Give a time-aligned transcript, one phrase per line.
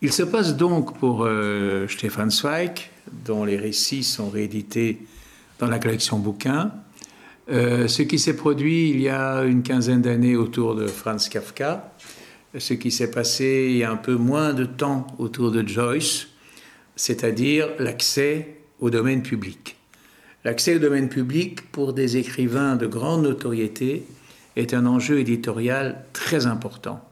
[0.00, 2.90] Il se passe donc pour euh, Stefan Zweig,
[3.24, 5.00] dont les récits sont réédités
[5.58, 6.72] dans la collection bouquins,
[7.50, 11.92] euh, ce qui s'est produit il y a une quinzaine d'années autour de Franz Kafka,
[12.56, 16.28] ce qui s'est passé il y a un peu moins de temps autour de Joyce,
[16.94, 19.76] c'est-à-dire l'accès au domaine public.
[20.44, 24.04] L'accès au domaine public pour des écrivains de grande notoriété
[24.54, 27.04] est un enjeu éditorial très important,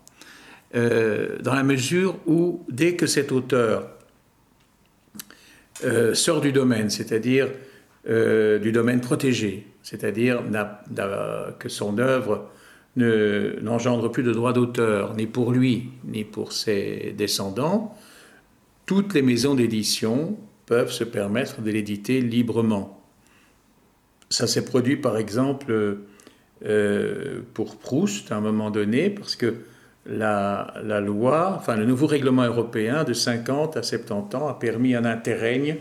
[0.77, 3.89] euh, dans la mesure où dès que cet auteur
[5.85, 7.49] euh, sort du domaine, c'est-à-dire
[8.11, 10.43] euh, du domaine protégé, c'est-à-dire
[11.59, 12.51] que son œuvre
[12.97, 17.97] n'engendre plus de droits d'auteur, ni pour lui, ni pour ses descendants,
[18.85, 23.03] toutes les maisons d'édition peuvent se permettre de l'éditer librement.
[24.29, 25.99] Ça s'est produit par exemple
[27.55, 29.55] pour Proust à un moment donné, parce que
[30.09, 35.05] la, loi, enfin le nouveau règlement européen de 50 à 70 ans a permis un
[35.05, 35.77] interrègne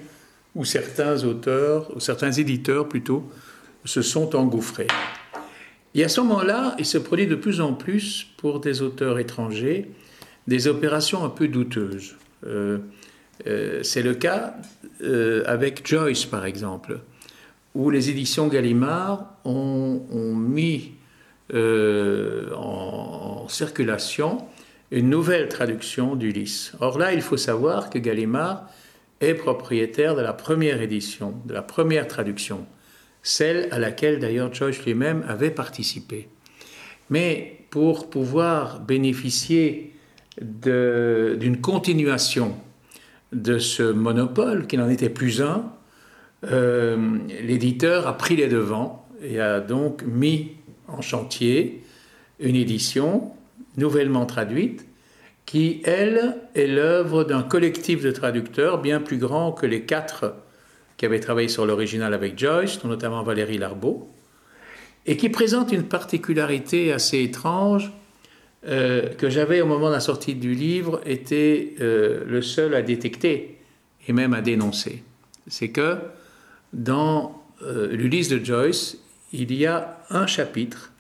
[0.55, 3.29] où certains auteurs, ou certains éditeurs plutôt,
[3.83, 4.87] se sont engouffrés.
[5.93, 9.91] Et à ce moment-là, il se produit de plus en plus pour des auteurs étrangers
[10.47, 12.15] des opérations un peu douteuses.
[12.45, 12.77] Euh,
[13.47, 14.55] euh, c'est le cas
[15.45, 16.99] avec Joyce, par exemple
[17.75, 19.99] où les éditions Gallimard ont,
[20.33, 20.93] mis
[21.53, 24.39] euh, en, circulation
[24.91, 26.73] une nouvelle traduction d'Ulysse.
[26.79, 28.67] Or là, il faut savoir que Gallimard
[29.21, 32.65] est propriétaire de la première édition, de la première traduction,
[33.21, 36.27] celle à laquelle d'ailleurs Joyce lui-même avait participé.
[37.09, 39.93] Mais pour pouvoir bénéficier
[40.41, 42.55] d'une continuation
[43.31, 45.71] de ce monopole, qui n'en était plus un,
[46.51, 50.51] euh, l'éditeur a pris les devants et a donc mis
[50.87, 51.83] en chantier
[52.39, 53.31] une édition
[53.77, 54.85] nouvellement traduite
[55.45, 60.35] qui, elle, est l'œuvre d'un collectif de traducteurs bien plus grand que les quatre
[60.97, 64.09] qui avaient travaillé sur l'original avec Joyce, notamment Valérie Larbeau,
[65.05, 67.91] et qui présente une particularité assez étrange
[68.67, 72.81] euh, que j'avais au moment de la sortie du livre été euh, le seul à
[72.81, 73.59] détecter
[74.07, 75.03] et même à dénoncer.
[75.47, 75.97] C'est que
[76.73, 78.97] dans euh, l'Ulysse de Joyce,
[79.37, 80.91] il y a un chapitre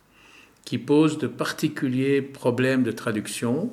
[0.65, 3.71] qui pose de particuliers problèmes de traduction,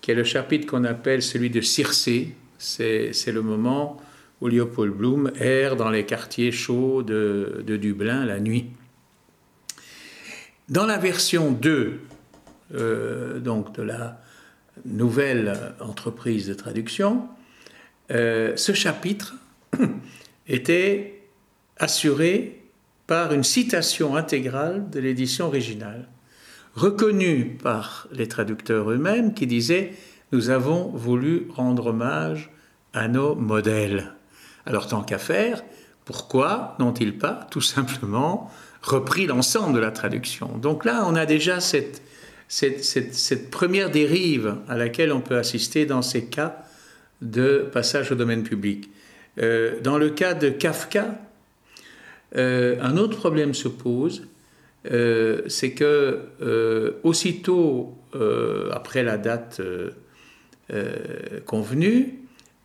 [0.00, 2.34] qui est le chapitre qu'on appelle celui de Circé.
[2.58, 4.00] C'est le moment
[4.40, 8.66] où Leopold Bloom erre dans les quartiers chauds de, Dublin la nuit.
[10.68, 12.00] Dans la version 2
[12.74, 14.20] euh, donc de la
[14.86, 17.28] nouvelle entreprise de traduction,
[18.10, 19.36] euh, ce chapitre
[20.48, 21.22] était
[21.76, 22.63] assuré
[23.06, 26.08] par une citation intégrale de l'édition originale,
[26.74, 29.92] reconnue par les traducteurs eux-mêmes qui disaient
[30.32, 32.50] Nous avons voulu rendre hommage
[32.92, 34.14] à nos modèles.
[34.66, 35.62] Alors tant qu'à faire,
[36.04, 38.50] pourquoi n'ont-ils pas tout simplement
[38.82, 40.58] repris l'ensemble de la traduction?
[40.58, 42.00] Donc là, on a déjà cette,
[43.50, 46.62] première dérive à laquelle on peut assister dans ces cas
[47.22, 48.90] de passage au domaine public.
[49.40, 51.18] Euh, dans le cas de Kafka,
[52.36, 54.26] euh, un autre problème se pose,
[54.90, 57.98] euh, c'est que euh, aussitôt
[58.70, 59.60] après la date
[61.46, 62.20] convenue,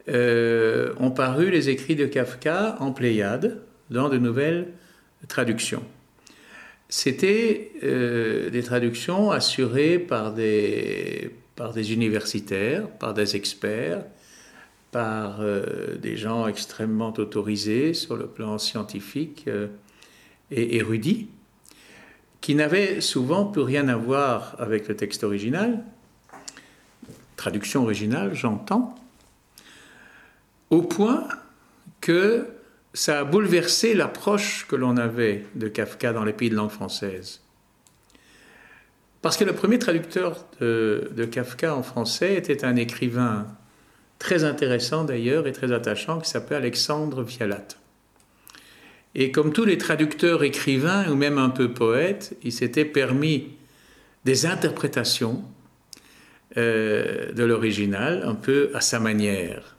[0.08, 4.68] ont paru les écrits de Kafka en Pléiade dans de nouvelles
[5.28, 5.84] traductions.
[6.88, 14.04] C'était des traductions assurées par des, par des universitaires, par des experts,
[14.92, 19.68] par euh, des gens extrêmement autorisés sur le plan scientifique euh,
[20.52, 21.30] et érudits,
[22.42, 25.84] qui n'avaient souvent plus rien à voir avec le texte original,
[27.36, 28.96] traduction originale, j'entends,
[30.70, 31.28] au point
[32.02, 32.48] que
[32.94, 37.42] ça a bouleversé l'approche que l'on avait de Kafka dans les pays de langue française.
[39.22, 43.48] Parce que le premier traducteur de Kafka en français était un écrivain
[44.20, 47.68] très intéressant d'ailleurs et très attachant qui s'appelle Alexandre Vialat.
[49.16, 53.50] Et comme tous les traducteurs écrivains ou même un peu poètes, il s'était permis
[54.26, 55.44] des interprétations
[56.58, 59.78] euh, de l'original un peu à sa manière,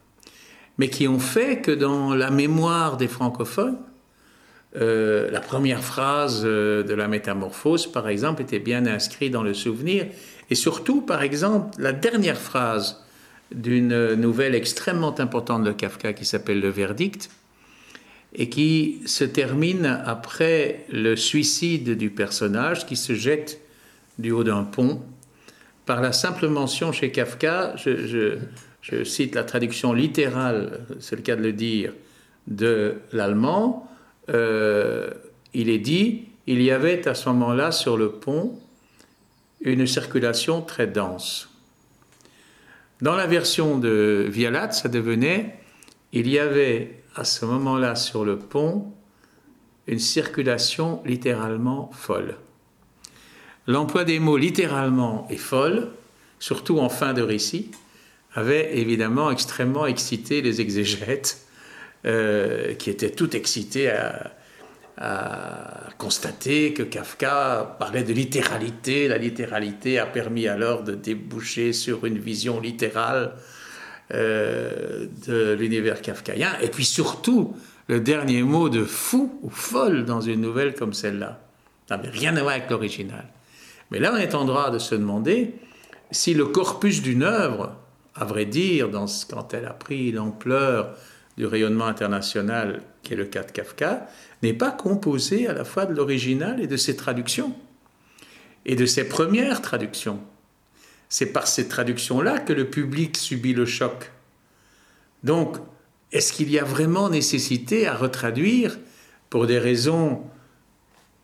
[0.78, 3.78] mais qui ont fait que dans la mémoire des francophones,
[4.76, 9.52] euh, la première phrase euh, de la métamorphose, par exemple, était bien inscrite dans le
[9.52, 10.06] souvenir,
[10.48, 13.04] et surtout, par exemple, la dernière phrase
[13.52, 17.30] d'une nouvelle extrêmement importante de Kafka qui s'appelle Le Verdict
[18.34, 23.60] et qui se termine après le suicide du personnage qui se jette
[24.18, 25.02] du haut d'un pont.
[25.86, 28.38] Par la simple mention chez Kafka, je,
[29.04, 31.92] cite la traduction littérale, c'est le cas de le dire,
[32.46, 33.88] de l'allemand,
[34.28, 35.10] euh,
[35.54, 38.58] il est dit, il y avait à ce moment-là sur le pont
[39.60, 41.49] une circulation très dense.
[43.02, 45.56] Dans la version de Vialat, ça devenait,
[46.12, 48.92] il y avait à ce moment-là sur le pont
[49.86, 52.36] une circulation littéralement folle.
[53.66, 55.88] L'emploi des mots littéralement et folle,
[56.38, 57.70] surtout en fin de récit,
[58.34, 61.46] avait évidemment extrêmement excité les exégètes,
[62.06, 64.32] euh, qui étaient tout excités à,
[65.96, 69.08] constater que Kafka parlait de littéralité.
[69.08, 73.34] La littéralité a permis alors de déboucher sur une vision littérale
[74.12, 76.50] euh, de l'univers kafkaïen.
[76.62, 77.56] Et puis surtout,
[77.86, 81.40] le dernier mot de fou ou folle dans une nouvelle comme celle-là.
[81.88, 83.24] N'avait rien à voir avec l'original.
[83.90, 85.54] Mais là, on est en droit de se demander
[86.10, 87.76] si le corpus d'une œuvre,
[88.14, 90.96] à vrai dire, dans, quand elle a pris l'ampleur
[91.40, 94.06] du rayonnement international, qui est le cas de Kafka,
[94.42, 97.56] n'est pas composé à la fois de l'original et de ses traductions,
[98.66, 100.20] et de ses premières traductions.
[101.08, 104.12] C'est par ces traductions-là que le public subit le choc.
[105.24, 105.56] Donc,
[106.12, 108.78] est-ce qu'il y a vraiment nécessité à retraduire
[109.30, 110.22] pour des raisons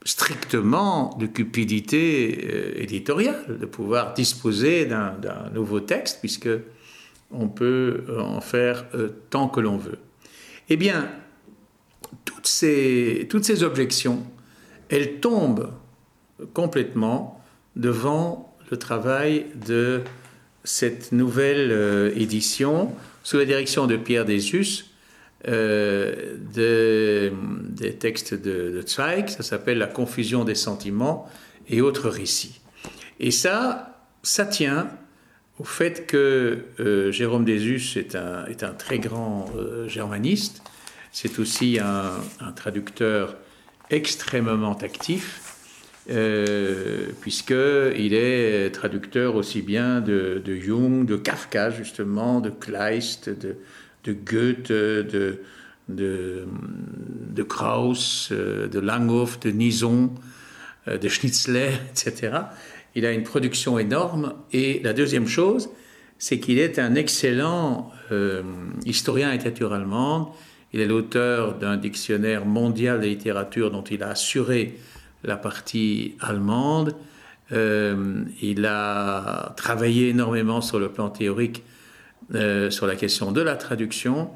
[0.03, 6.49] strictement de cupidité euh, éditoriale, de pouvoir disposer d'un nouveau texte, puisque
[7.31, 9.99] on peut en faire euh, tant que l'on veut.
[10.69, 11.09] Eh bien,
[12.25, 14.25] toutes ces, objections,
[14.89, 15.73] elles tombent
[16.55, 17.45] complètement
[17.77, 20.03] devant le travail de
[20.65, 22.93] cette nouvelle euh, édition
[23.23, 24.87] sous la direction de Pierre Desus,
[25.47, 31.29] euh, des textes de, de Zweig, ça s'appelle La confusion des sentiments
[31.69, 32.61] et autres récits.
[33.21, 34.89] Et ça, ça tient
[35.59, 40.63] au fait que euh, Jérôme Desus est un, très grand euh, germaniste,
[41.13, 43.37] c'est aussi un, traducteur
[43.89, 45.55] extrêmement actif,
[46.11, 53.57] euh, puisqu'il est traducteur aussi bien de, Jung, de Kafka justement, de Kleist, de,
[54.13, 55.41] Goethe, de,
[55.89, 56.47] de,
[57.35, 60.13] de Krauss, de Langhoff, de Nison,
[60.87, 62.33] de Schnitzler, etc.
[62.97, 64.33] Il a une production énorme.
[64.53, 65.69] Et la deuxième chose,
[66.19, 68.43] c'est qu'il est un excellent euh,
[68.87, 70.29] historien et littérature allemande.
[70.73, 74.79] Il est l'auteur d'un dictionnaire mondial de littérature dont il a assuré
[75.25, 76.97] la partie allemande.
[77.53, 81.63] Euh, il a travaillé énormément sur le plan théorique
[82.35, 84.31] euh, sur la question de la traduction.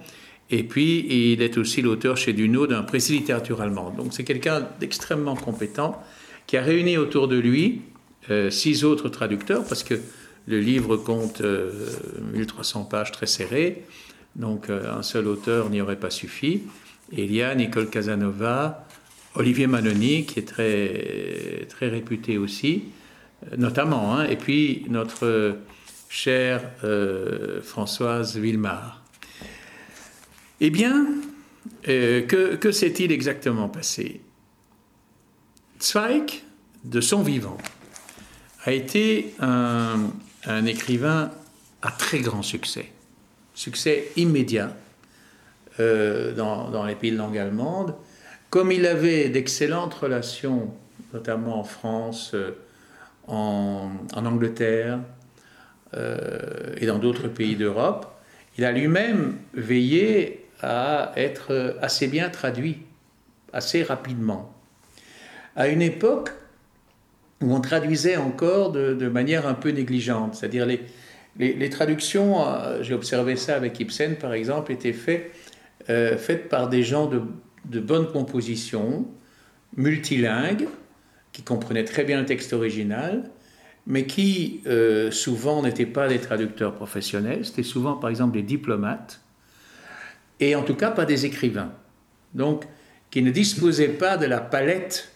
[0.50, 3.96] Et puis, il est aussi l'auteur chez Duno d'un précis littérature allemande.
[3.96, 6.02] Donc, c'est quelqu'un d'extrêmement compétent
[6.46, 7.82] qui a réuni autour de lui
[8.28, 9.94] euh, six autres traducteurs, parce que
[10.46, 13.84] le livre compte 1300 euh, pages très serrées,
[14.36, 16.62] donc euh, un seul auteur n'y aurait pas suffi.
[17.12, 18.86] Et il y a Nicole Casanova,
[19.34, 22.84] Olivier Manoni, qui est très, très réputé aussi,
[23.56, 25.56] notamment, hein, et puis notre
[26.08, 26.62] chère
[27.62, 29.02] Françoise Villemar.
[30.60, 31.06] Eh bien,
[31.82, 34.20] que, que s'est-il exactement passé?
[35.80, 36.42] Zweig,
[36.84, 37.58] de son vivant,
[38.64, 40.10] a été un,
[40.66, 41.30] écrivain
[41.82, 42.86] à très grand succès,
[43.54, 44.74] succès immédiat
[45.78, 47.94] euh, dans, les pays de langue allemande.
[48.50, 50.74] Comme il avait d'excellentes relations,
[51.14, 52.50] notamment en France, euh,
[53.26, 54.98] en, Angleterre
[55.94, 58.06] euh, et dans d'autres pays d'Europe,
[58.58, 62.82] il a lui-même veillé à être assez bien traduit,
[63.52, 64.52] assez rapidement.
[65.56, 66.30] À une époque
[67.42, 70.34] où on traduisait encore de, manière un peu négligente.
[70.34, 70.82] C'est-à-dire les,
[71.38, 75.32] les, traductions, euh, j'ai observé ça avec Ibsen par exemple, étaient faites,
[75.88, 76.16] euh,
[76.50, 77.22] par des gens de,
[77.64, 79.06] de, bonne composition,
[79.76, 80.68] multilingues,
[81.32, 83.30] qui comprenaient très bien le texte original,
[83.86, 89.20] mais qui euh, souvent n'étaient pas des traducteurs professionnels, c'était souvent par exemple des diplomates,
[90.40, 91.72] et en tout cas pas des écrivains.
[92.34, 92.64] Donc,
[93.10, 95.09] qui ne disposaient pas de la palette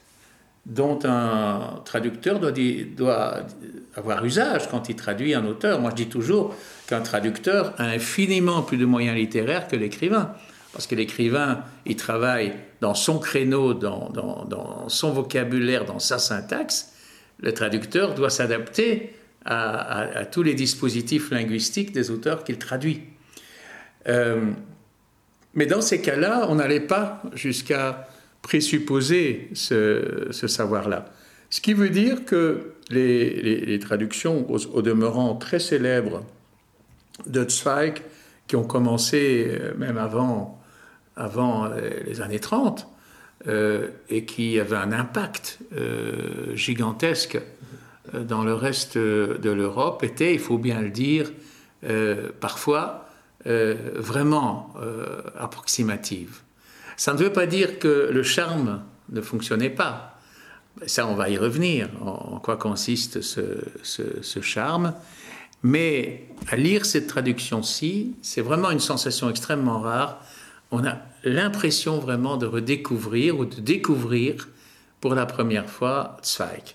[0.66, 2.52] dont un traducteur doit,
[2.97, 3.47] doit,
[3.94, 5.80] avoir usage quand il traduit un auteur.
[5.80, 6.54] Moi, je dis toujours
[6.87, 10.33] qu'un traducteur a infiniment plus de moyens littéraires que l'écrivain.
[10.73, 16.92] Parce que l'écrivain, il travaille dans son créneau, dans, dans, son vocabulaire, dans sa syntaxe.
[17.40, 23.02] Le traducteur doit s'adapter à, à, tous les dispositifs linguistiques des auteurs qu'il traduit.
[24.09, 24.50] Euh,
[25.54, 28.09] mais dans ces cas-là, on n'allait pas jusqu'à
[28.45, 31.07] présupposer ce, savoir-là.
[31.49, 36.23] Ce qui veut dire que les, traductions, au, demeurant très célèbres
[37.27, 38.03] de Zweig
[38.47, 40.61] qui ont commencé même avant,
[41.17, 41.71] avant
[42.07, 42.87] les années 30
[44.11, 45.59] et qui avaient un impact
[46.53, 47.41] gigantesque
[48.13, 51.33] dans le reste de l'Europe étaient, il faut bien le dire,
[52.41, 53.09] parfois
[53.47, 54.75] vraiment
[55.39, 56.44] approximatives.
[56.97, 60.19] Ça ne veut pas dire que le charme ne fonctionnait pas.
[60.87, 64.95] Ça, on va y revenir, en, quoi consiste ce, charme.
[65.63, 70.21] Mais à lire cette traduction-ci, c'est vraiment une sensation extrêmement rare.
[70.71, 74.49] On a l'impression vraiment de redécouvrir ou de découvrir
[75.01, 76.75] pour la première fois Zweig.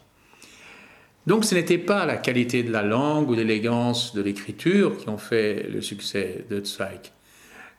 [1.27, 5.17] Donc ce n'était pas la qualité de la langue ou l'élégance de l'écriture qui ont
[5.17, 7.11] fait le succès de Zweig.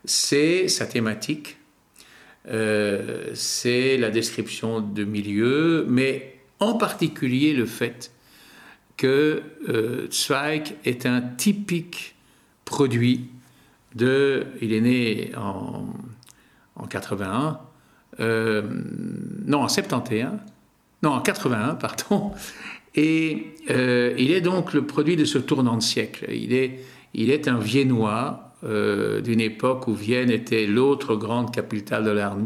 [0.04, 1.56] C'est sa thématique,
[2.48, 8.12] euh, c'est la description de milieu, mais en particulier le fait
[8.96, 12.14] que euh, Zweig est un typique
[12.64, 13.28] produit
[13.94, 14.46] de.
[14.62, 15.86] Il est né en,
[16.76, 17.60] en 81,
[18.20, 18.62] euh,
[19.46, 20.30] non, en 71,
[21.02, 22.32] non, en 81, pardon,
[22.94, 26.26] et il est donc le produit de ce tournant de siècle.
[26.32, 26.80] Il est,
[27.14, 32.36] il est un Viennois euh, d'une époque où Vienne était l'autre grande capitale de l'art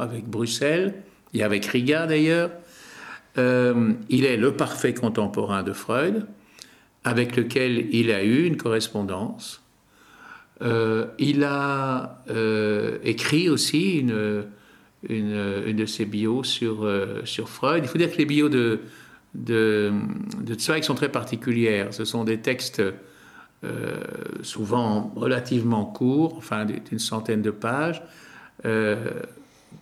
[0.00, 0.94] avec Bruxelles,
[1.34, 2.50] et avec Riga d'ailleurs.
[3.38, 6.26] Euh, il est le parfait contemporain de Freud,
[7.04, 9.62] avec lequel il a eu une correspondance.
[10.62, 12.24] Euh, il a
[13.04, 14.44] écrit aussi une,
[15.08, 16.90] une, de ses bios sur,
[17.22, 17.84] sur Freud.
[17.84, 18.80] Il faut dire que les bios de,
[19.34, 19.92] de,
[20.40, 21.94] de Zweig sont très particulières.
[21.94, 22.82] Ce sont des textes
[23.64, 24.00] euh,
[24.42, 28.02] souvent relativement court, enfin d'une centaine de pages,
[28.64, 28.96] euh,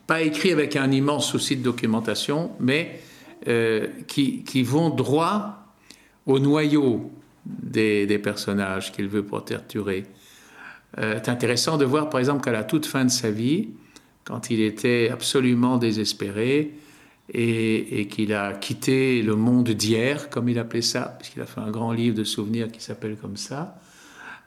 [0.07, 3.01] pas écrit avec un immense souci de documentation, mais
[3.49, 5.65] euh, qui, vont droit
[6.27, 7.11] au noyau
[7.47, 10.05] des, personnages qu'il veut torturer.
[10.99, 13.71] C'est intéressant de voir par exemple qu'à la toute fin de sa vie,
[14.25, 16.75] quand il était absolument désespéré,
[17.33, 21.71] et, qu'il a quitté le monde d'hier, comme il appelait ça, puisqu'il a fait un
[21.71, 23.79] grand livre de souvenirs qui s'appelle comme ça.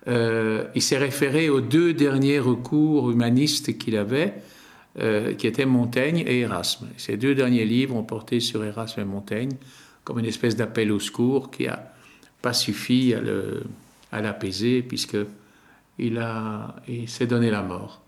[0.08, 4.34] Euh, il s'est référé aux deux derniers recours humanistes qu'il avait,
[5.00, 6.90] euh, qui étaient Montaigne et Erasme.
[6.98, 9.52] Ces deux derniers livres ont porté sur Erasme et Montaigne
[10.04, 11.94] comme une espèce d'appel au secours qui n'a
[12.42, 13.14] pas suffi
[14.12, 15.18] à l'apaiser, puisque
[15.98, 16.22] il,
[16.88, 18.02] il s'est donné la mort.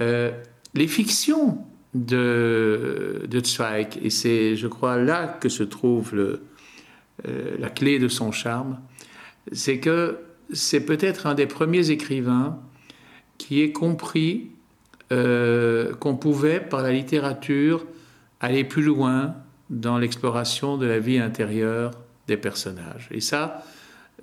[0.00, 0.32] Euh,
[0.74, 1.58] les fictions
[1.94, 8.08] de, de Zweig, et c'est, je crois, là que se trouve euh, la clé de
[8.08, 8.78] son charme,
[9.52, 10.18] c'est que
[10.52, 12.58] c'est peut-être un des premiers écrivains
[13.38, 14.50] qui ait compris
[15.12, 17.86] euh, qu'on pouvait, par la littérature,
[18.40, 19.34] aller plus loin
[19.70, 21.92] dans l'exploration de la vie intérieure
[22.26, 23.08] des personnages.
[23.10, 23.64] Et ça,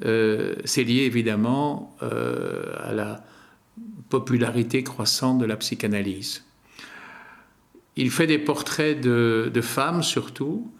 [0.04, 3.24] euh, c'est lié évidemment à la
[4.10, 6.44] popularité croissante de la psychanalyse.
[7.98, 10.72] Il fait des portraits de, femmes surtout,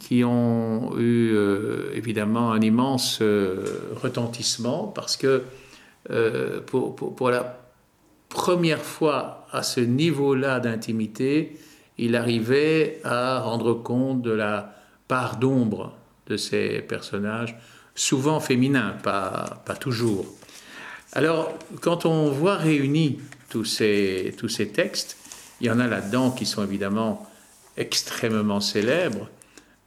[0.00, 3.64] qui ont eu euh, évidemment un immense euh,
[4.00, 5.42] retentissement parce que
[6.10, 7.58] euh, pour, pour, la
[8.28, 11.58] première fois à ce niveau-là d'intimité,
[11.98, 14.76] il arrivait à rendre compte de la
[15.08, 15.96] part d'ombre
[16.28, 17.58] de ces personnages,
[17.94, 20.26] souvent féminins, pas, pas toujours.
[21.12, 25.19] Alors, quand on voit réunis tous ces, tous ces textes,
[25.60, 27.26] il y en a là-dedans qui sont évidemment
[27.76, 29.28] extrêmement célèbres,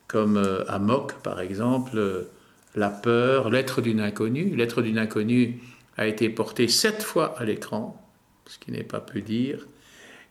[0.08, 2.30] comme euh, Amok par exemple, euh,
[2.76, 4.56] La peur, L'être d'une inconnue.
[4.56, 5.60] L'être d'une inconnue
[5.98, 8.02] a été porté sept fois à l'écran,
[8.48, 9.68] ce qui n'est pas peu dire,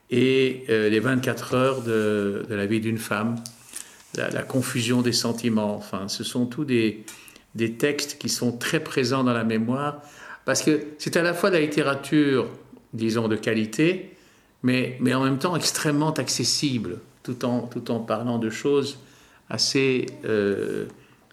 [0.09, 3.35] et euh, les 24 heures de, la vie d'une femme,
[4.15, 7.03] la, confusion des sentiments, enfin, ce sont tous des,
[7.55, 10.01] des textes qui sont très présents dans la mémoire,
[10.45, 12.47] parce que c'est à la fois de la littérature,
[12.93, 14.12] disons, de qualité,
[14.63, 18.97] mais, en même temps extrêmement accessible, tout en, parlant de choses
[19.49, 20.85] assez euh,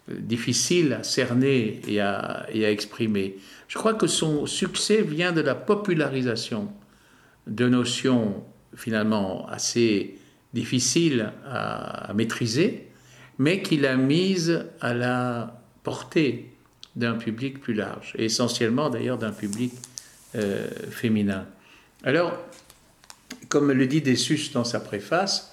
[0.09, 3.39] difficiles à cerner et à, et à, exprimer.
[3.69, 6.69] Je crois que son succès vient de la popularisation
[7.47, 8.45] de notions
[8.75, 10.19] finalement assez
[10.53, 12.89] difficiles à, maîtriser,
[13.39, 16.51] mais qu'il a mises à la portée
[16.97, 19.73] d'un public plus large, et essentiellement d'ailleurs d'un public
[20.35, 21.47] euh, féminin.
[22.03, 22.37] Alors,
[23.51, 25.53] comme le dit Dessus dans sa préface,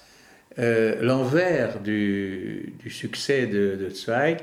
[0.58, 4.38] euh, l'envers du, succès de, Zweig,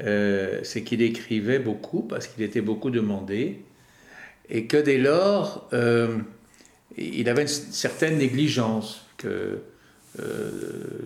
[0.00, 3.60] euh, c'est qu'il écrivait beaucoup parce qu'il était beaucoup demandé
[4.48, 6.16] et que dès lors, euh,
[6.96, 9.58] il avait une certaine négligence que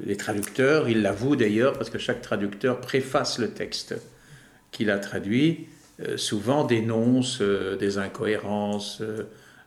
[0.07, 3.97] les traducteurs, il l'avoue d'ailleurs parce que chaque traducteur préface le texte
[4.71, 5.67] qu'il a traduit
[6.15, 9.03] souvent dénonce des incohérences,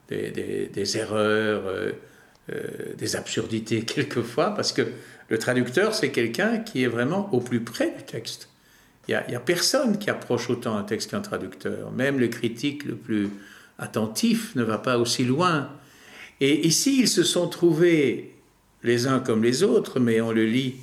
[0.10, 1.64] des, erreurs,
[2.98, 4.84] des absurdités quelquefois, parce que
[5.30, 8.50] le traducteur, c'est quelqu'un qui est vraiment au plus près du texte.
[9.08, 11.92] Il n'y a, personne qui approche autant un texte qu'un traducteur.
[11.92, 13.30] Même le critique le plus
[13.78, 15.70] attentif ne va pas aussi loin.
[16.40, 18.36] Et ici, ils se sont trouvés
[18.84, 20.76] les uns comme les autres, mais on le lit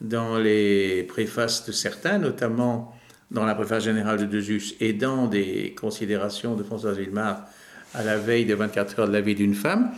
[0.00, 2.94] dans les préfaces de certains, notamment
[3.30, 7.46] dans la préface générale de Desus et dans des considérations de François Villemar
[7.94, 9.90] à la veille de 24 heures de la vie d'une femme,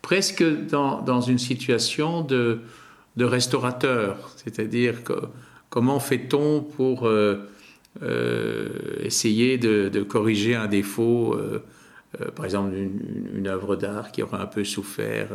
[0.00, 2.60] presque dans, une situation de,
[3.16, 4.96] de restaurateur, c'est-à-dire
[5.72, 7.48] Comment fait-on pour euh,
[8.02, 8.68] euh,
[9.00, 11.60] essayer de, corriger un défaut, euh,
[12.36, 15.28] par exemple une, œuvre d'art qui aura un peu souffert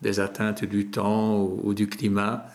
[0.00, 2.46] des atteintes du temps ou, du climat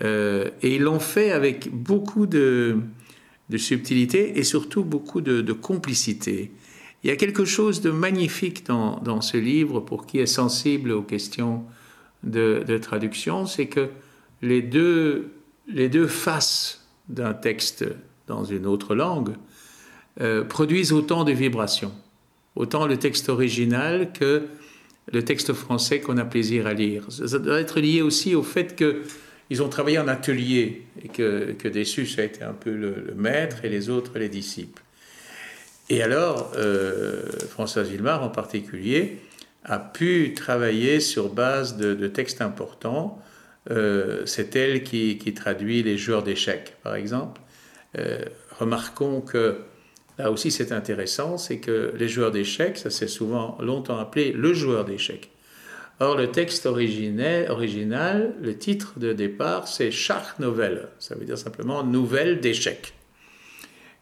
[0.00, 2.78] Et ils l'ont fait avec beaucoup de,
[3.58, 6.52] subtilité et surtout beaucoup de, complicité.
[7.02, 11.02] Il y a quelque chose de magnifique dans, ce livre pour qui est sensible aux
[11.02, 11.64] questions
[12.24, 13.88] de, traduction, c'est que
[14.42, 15.30] les deux
[15.68, 17.84] les deux faces d'un texte
[18.26, 19.34] dans une autre langue
[20.20, 21.92] euh, produisent autant de vibrations,
[22.54, 24.46] autant le texte original que
[25.12, 27.04] le texte français qu'on a plaisir à lire.
[27.10, 31.68] Ça doit être lié aussi au fait qu'ils ont travaillé en atelier et que, que
[31.68, 34.82] Dessus a été un peu le, maître et les autres les disciples.
[35.88, 39.18] Et alors, euh, François Villemar en particulier
[39.64, 43.22] a pu travailler sur base de, de textes importants
[43.70, 47.40] euh, c'est elle qui, traduit les joueurs d'échecs, par exemple.
[47.98, 48.18] Euh,
[48.58, 49.58] remarquons que
[50.18, 54.52] là aussi c'est intéressant, c'est que les joueurs d'échecs, ça s'est souvent longtemps appelé le
[54.52, 55.30] joueur d'échecs.
[55.98, 60.88] Or, le texte original, le titre de départ, c'est Schachnovelle.
[60.98, 62.92] Ça veut dire simplement nouvelle d'échecs.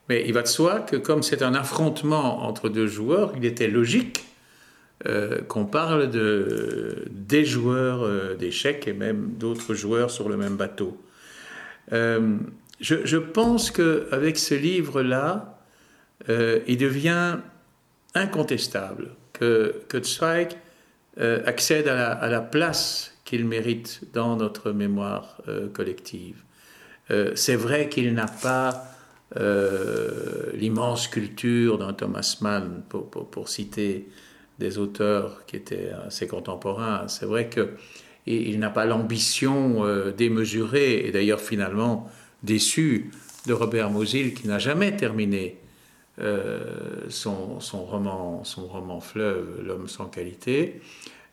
[0.08, 3.68] Mais il va de soi que comme c'est un affrontement entre deux joueurs, il était
[3.68, 4.24] logique
[5.06, 10.56] euh, qu'on parle de, des joueurs euh, d'échecs et même d'autres joueurs sur le même
[10.56, 10.96] bateau.
[11.92, 12.38] Euh,
[12.80, 15.58] je, pense qu'avec ce livre-là,
[16.28, 17.36] il devient
[18.14, 20.56] incontestable que, que Zweig
[21.18, 25.40] accède à la place qu'il mérite dans notre mémoire
[25.72, 26.42] collective.
[27.34, 28.93] C'est vrai qu'il n'a pas
[29.36, 34.08] l'immense culture d'un Thomas Mann, pour, pour, citer
[34.58, 37.08] des auteurs qui étaient assez contemporains.
[37.08, 42.08] C'est vrai qu'il n'a pas l'ambition euh, démesurée, et d'ailleurs finalement
[42.42, 43.10] déçu,
[43.46, 45.58] de Robert Mosil, qui n'a jamais terminé
[46.20, 46.60] euh,
[47.08, 50.80] son, roman, son roman fleuve, L'homme sans qualité.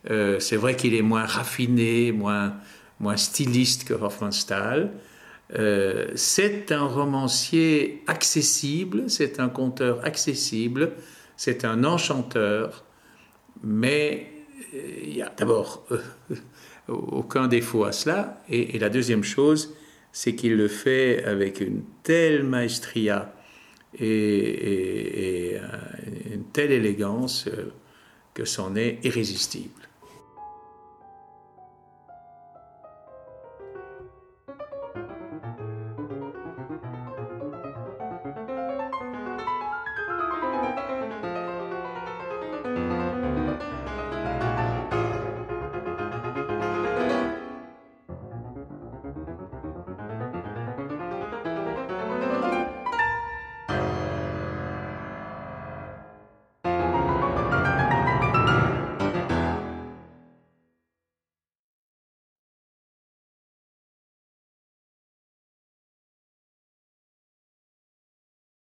[0.09, 2.55] Euh, c'est vrai qu'il est moins raffiné, moins,
[2.99, 3.93] moins styliste que
[5.53, 6.17] Hofmannsthal.
[6.17, 10.93] c'est un romancier accessible, c'est un conteur accessible,
[11.37, 12.85] c'est un enchanteur,
[13.63, 14.31] mais
[14.73, 15.99] euh, il y a d'abord euh,
[16.87, 18.41] aucun défaut à cela.
[18.49, 19.75] Et, la deuxième chose,
[20.11, 23.33] c'est qu'il le fait avec une telle maestria
[23.99, 25.57] et
[26.31, 27.49] une telle élégance
[28.33, 29.80] que c'en est irrésistible.